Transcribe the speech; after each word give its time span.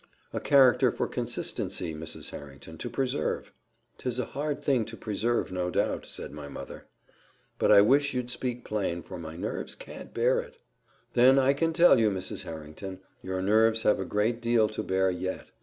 "A 0.33 0.39
character 0.39 0.91
for 0.91 1.07
consistency, 1.07 1.93
Mrs. 1.93 2.31
Harrington, 2.31 2.75
to 2.79 2.89
preserve." 2.89 3.53
"'Tis 3.99 4.17
a 4.17 4.25
hard 4.25 4.63
thing 4.63 4.83
to 4.85 4.97
preserve, 4.97 5.51
no 5.51 5.69
doubt," 5.69 6.07
said 6.07 6.31
my 6.31 6.47
mother. 6.47 6.85
"But 7.59 7.71
I 7.71 7.81
wish 7.81 8.15
you'd 8.15 8.31
speak 8.31 8.65
plain, 8.65 9.03
for 9.03 9.19
my 9.19 9.35
nerves 9.35 9.75
can't 9.75 10.11
bear 10.11 10.39
it." 10.39 10.57
"Then 11.13 11.37
I 11.37 11.53
can 11.53 11.71
tell 11.71 11.99
you, 11.99 12.09
Mrs. 12.09 12.41
Harrington, 12.45 12.99
your 13.21 13.43
nerves 13.43 13.83
have 13.83 13.99
a 13.99 14.03
great 14.05 14.41
deal 14.41 14.67
to 14.69 14.81
bear 14.81 15.11
yet. 15.11 15.51